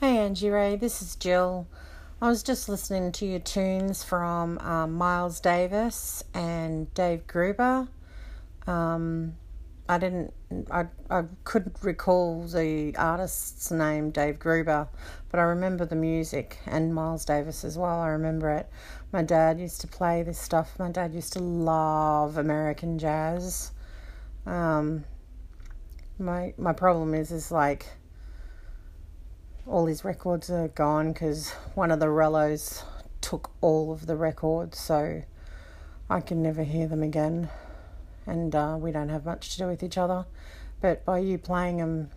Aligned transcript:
Hey 0.00 0.18
Angie 0.18 0.50
Ray, 0.50 0.74
this 0.74 1.00
is 1.00 1.14
Jill. 1.14 1.68
I 2.20 2.26
was 2.28 2.42
just 2.42 2.68
listening 2.68 3.12
to 3.12 3.26
your 3.26 3.38
tunes 3.38 4.02
from 4.02 4.58
um, 4.58 4.94
Miles 4.94 5.38
Davis 5.38 6.24
and 6.34 6.92
Dave 6.94 7.28
Gruber. 7.28 7.86
Um, 8.66 9.36
I 9.88 9.98
didn't, 9.98 10.34
I, 10.68 10.86
I 11.08 11.22
couldn't 11.44 11.76
recall 11.80 12.42
the 12.42 12.96
artist's 12.96 13.70
name, 13.70 14.10
Dave 14.10 14.40
Gruber, 14.40 14.88
but 15.30 15.38
I 15.38 15.44
remember 15.44 15.86
the 15.86 15.96
music 15.96 16.58
and 16.66 16.92
Miles 16.92 17.24
Davis 17.24 17.64
as 17.64 17.78
well. 17.78 18.00
I 18.00 18.08
remember 18.08 18.50
it. 18.50 18.68
My 19.12 19.22
dad 19.22 19.60
used 19.60 19.80
to 19.82 19.86
play 19.86 20.24
this 20.24 20.40
stuff. 20.40 20.76
My 20.76 20.90
dad 20.90 21.14
used 21.14 21.34
to 21.34 21.38
love 21.38 22.36
American 22.36 22.98
jazz. 22.98 23.70
Um, 24.44 25.04
my 26.18 26.52
my 26.58 26.72
problem 26.72 27.14
is 27.14 27.30
is 27.30 27.52
like 27.52 27.86
all 29.66 29.86
his 29.86 30.04
records 30.04 30.50
are 30.50 30.68
gone 30.68 31.12
because 31.12 31.52
one 31.74 31.90
of 31.90 32.00
the 32.00 32.06
Rellos 32.06 32.84
took 33.20 33.50
all 33.60 33.92
of 33.92 34.06
the 34.06 34.16
records, 34.16 34.78
so 34.78 35.22
I 36.10 36.20
can 36.20 36.42
never 36.42 36.64
hear 36.64 36.86
them 36.86 37.02
again. 37.02 37.48
And 38.26 38.54
uh, 38.54 38.76
we 38.78 38.92
don't 38.92 39.08
have 39.08 39.24
much 39.24 39.50
to 39.52 39.58
do 39.58 39.66
with 39.66 39.82
each 39.82 39.98
other. 39.98 40.26
But 40.80 41.04
by 41.04 41.18
you 41.18 41.38
playing 41.38 41.78
them, 41.78 42.10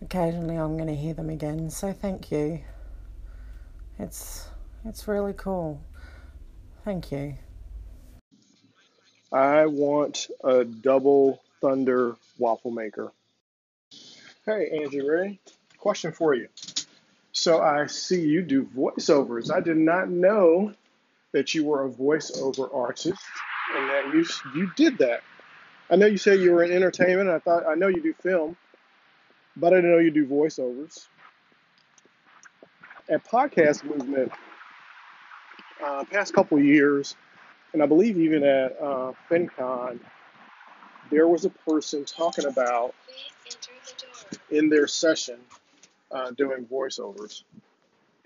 occasionally 0.00 0.56
I'm 0.56 0.76
going 0.76 0.88
to 0.88 0.94
hear 0.94 1.14
them 1.14 1.30
again. 1.30 1.70
So 1.70 1.92
thank 1.92 2.30
you. 2.30 2.60
It's 3.98 4.48
it's 4.84 5.08
really 5.08 5.32
cool. 5.34 5.80
Thank 6.84 7.10
you. 7.12 7.34
I 9.32 9.66
want 9.66 10.28
a 10.44 10.64
double 10.64 11.42
thunder 11.60 12.16
waffle 12.38 12.70
maker. 12.70 13.12
Hey, 14.46 14.78
Angie 14.80 15.00
Ray 15.00 15.40
question 15.86 16.10
for 16.10 16.34
you. 16.34 16.48
So 17.30 17.62
I 17.62 17.86
see 17.86 18.20
you 18.20 18.42
do 18.42 18.64
voiceovers. 18.64 19.54
I 19.54 19.60
did 19.60 19.76
not 19.76 20.10
know 20.10 20.74
that 21.30 21.54
you 21.54 21.64
were 21.64 21.86
a 21.86 21.88
voiceover 21.88 22.74
artist 22.74 23.22
and 23.76 23.88
that 23.88 24.12
you 24.12 24.26
you 24.56 24.68
did 24.74 24.98
that. 24.98 25.20
I 25.88 25.94
know 25.94 26.06
you 26.06 26.18
said 26.18 26.40
you 26.40 26.50
were 26.50 26.64
in 26.64 26.72
entertainment. 26.72 27.30
I 27.30 27.38
thought 27.38 27.68
I 27.68 27.76
know 27.76 27.86
you 27.86 28.02
do 28.02 28.12
film, 28.14 28.56
but 29.56 29.72
I 29.72 29.76
didn't 29.76 29.92
know 29.92 29.98
you 29.98 30.10
do 30.10 30.26
voiceovers. 30.26 31.06
At 33.08 33.24
podcast 33.24 33.84
movement, 33.84 34.32
uh, 35.84 36.02
past 36.10 36.34
couple 36.34 36.58
years, 36.58 37.14
and 37.72 37.80
I 37.80 37.86
believe 37.86 38.18
even 38.18 38.42
at 38.42 38.76
uh, 38.82 39.12
FinCon, 39.30 40.00
there 41.12 41.28
was 41.28 41.44
a 41.44 41.50
person 41.50 42.04
talking 42.04 42.46
about 42.46 42.92
in 44.50 44.68
their 44.68 44.88
session 44.88 45.38
uh, 46.10 46.30
doing 46.32 46.66
voiceovers 46.66 47.44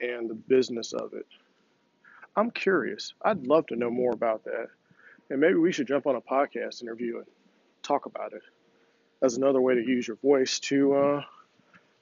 and 0.00 0.28
the 0.28 0.34
business 0.34 0.92
of 0.92 1.12
it. 1.14 1.27
I'm 2.37 2.50
curious. 2.50 3.14
I'd 3.22 3.47
love 3.47 3.67
to 3.69 3.77
know 3.77 3.91
more 3.91 4.12
about 4.12 4.45
that. 4.45 4.69
And 5.31 5.41
maybe 5.41 5.55
we 5.55 5.72
should 5.72 5.87
jump 5.87 6.06
on 6.06 6.17
a 6.17 6.20
podcast 6.20 6.83
interview 6.83 7.19
and 7.19 7.27
talk 7.83 8.06
about 8.06 8.33
it 8.33 8.42
as 9.22 9.37
another 9.37 9.61
way 9.61 9.75
to 9.75 9.81
use 9.81 10.06
your 10.06 10.17
voice 10.17 10.59
to 10.61 10.95
uh, 10.95 11.22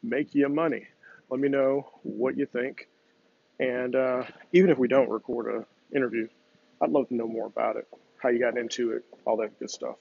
make 0.03 0.35
you 0.35 0.49
money. 0.49 0.87
Let 1.31 1.41
me 1.41 1.49
know 1.49 1.91
what 2.03 2.37
you 2.37 2.47
think. 2.47 2.89
And 3.61 3.95
uh, 3.95 4.25
even 4.53 4.71
if 4.71 4.79
we 4.79 4.89
don't 4.89 5.11
record 5.11 5.55
an 5.55 5.67
interview, 5.95 6.29
I'd 6.81 6.91
love 6.91 7.09
to 7.09 7.15
know 7.15 7.27
more 7.27 7.47
about 7.47 7.77
it, 7.77 7.89
how 8.23 8.29
you 8.29 8.39
got 8.39 8.57
into 8.57 8.93
it, 8.93 9.05
all 9.25 9.37
that 9.39 9.59
good 9.59 9.71
stuff. 9.71 9.97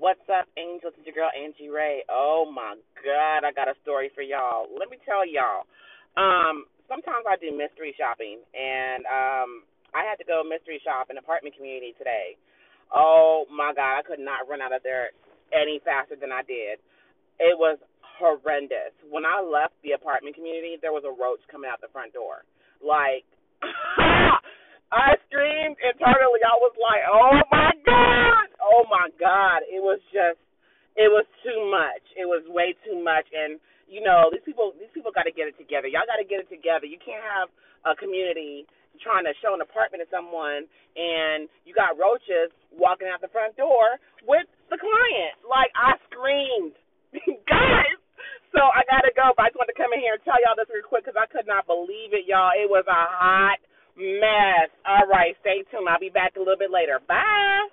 What's 0.00 0.24
up, 0.32 0.48
angels? 0.56 0.96
It's 0.96 1.04
your 1.04 1.12
girl 1.12 1.28
Angie 1.36 1.68
Ray. 1.68 2.08
Oh 2.08 2.48
my 2.48 2.72
God, 3.04 3.44
I 3.44 3.52
got 3.52 3.68
a 3.68 3.76
story 3.84 4.08
for 4.16 4.24
y'all. 4.24 4.64
Let 4.72 4.88
me 4.88 4.96
tell 5.04 5.28
y'all. 5.28 5.68
Um, 6.16 6.64
sometimes 6.88 7.28
I 7.28 7.36
do 7.36 7.52
mystery 7.52 7.92
shopping, 8.00 8.40
and 8.56 9.04
um, 9.04 9.50
I 9.92 10.08
had 10.08 10.16
to 10.16 10.24
go 10.24 10.40
mystery 10.40 10.80
shop 10.80 11.12
in 11.12 11.20
apartment 11.20 11.52
community 11.52 11.92
today. 12.00 12.40
Oh 12.88 13.44
my 13.52 13.76
God, 13.76 14.00
I 14.00 14.02
could 14.08 14.24
not 14.24 14.48
run 14.48 14.64
out 14.64 14.72
of 14.72 14.80
there 14.80 15.12
any 15.52 15.84
faster 15.84 16.16
than 16.16 16.32
I 16.32 16.48
did. 16.48 16.80
It 17.36 17.60
was 17.60 17.76
horrendous. 18.00 18.96
When 19.04 19.28
I 19.28 19.44
left 19.44 19.76
the 19.84 19.92
apartment 19.92 20.32
community, 20.32 20.80
there 20.80 20.96
was 20.96 21.04
a 21.04 21.12
roach 21.12 21.44
coming 21.52 21.68
out 21.68 21.84
the 21.84 21.92
front 21.92 22.16
door. 22.16 22.48
Like, 22.80 23.28
I 24.96 25.20
screamed 25.28 25.76
internally. 25.76 26.40
I 26.40 26.56
was 26.56 26.72
like, 26.80 27.04
"Oh 27.04 27.36
oh 27.36 27.39
my 29.00 29.08
God, 29.16 29.64
it 29.64 29.80
was 29.80 30.00
just, 30.12 30.36
it 31.00 31.08
was 31.08 31.24
too 31.40 31.60
much. 31.72 32.04
It 32.20 32.28
was 32.28 32.44
way 32.52 32.76
too 32.84 33.00
much. 33.00 33.24
And, 33.32 33.56
you 33.88 34.04
know, 34.04 34.28
these 34.28 34.44
people, 34.44 34.76
these 34.76 34.92
people 34.92 35.16
got 35.16 35.24
to 35.24 35.32
get 35.32 35.48
it 35.48 35.56
together. 35.56 35.88
Y'all 35.88 36.04
got 36.04 36.20
to 36.20 36.28
get 36.28 36.44
it 36.44 36.52
together. 36.52 36.84
You 36.84 37.00
can't 37.00 37.24
have 37.24 37.48
a 37.88 37.96
community 37.96 38.68
trying 39.00 39.24
to 39.24 39.32
show 39.40 39.56
an 39.56 39.64
apartment 39.64 40.04
to 40.04 40.08
someone 40.12 40.68
and 40.92 41.48
you 41.64 41.72
got 41.72 41.96
roaches 41.96 42.52
walking 42.76 43.08
out 43.08 43.24
the 43.24 43.32
front 43.32 43.56
door 43.56 43.96
with 44.28 44.44
the 44.68 44.76
client. 44.76 45.40
Like, 45.48 45.72
I 45.72 45.96
screamed, 46.12 46.76
guys. 47.48 47.96
So 48.52 48.60
I 48.60 48.82
gotta 48.90 49.14
go, 49.14 49.30
but 49.38 49.46
I 49.46 49.48
just 49.54 49.62
wanted 49.62 49.78
to 49.78 49.80
come 49.80 49.94
in 49.94 50.02
here 50.02 50.18
and 50.18 50.24
tell 50.26 50.36
y'all 50.42 50.58
this 50.58 50.66
real 50.74 50.82
quick 50.84 51.06
because 51.06 51.14
I 51.14 51.30
could 51.30 51.46
not 51.46 51.70
believe 51.70 52.12
it, 52.12 52.26
y'all. 52.26 52.50
It 52.50 52.66
was 52.66 52.82
a 52.90 53.02
hot 53.06 53.62
mess. 53.94 54.68
All 54.82 55.06
right, 55.06 55.38
stay 55.40 55.62
tuned. 55.70 55.86
I'll 55.86 56.02
be 56.02 56.10
back 56.10 56.34
a 56.34 56.42
little 56.42 56.58
bit 56.58 56.74
later. 56.74 56.98
Bye. 57.06 57.68